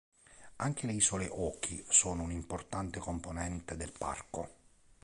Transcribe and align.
Anche 0.55 0.87
le 0.87 0.93
isole 0.93 1.27
Oki 1.29 1.85
sono 1.87 2.23
un'importante 2.23 2.97
componente 2.97 3.77
del 3.77 3.91
parco. 3.95 4.49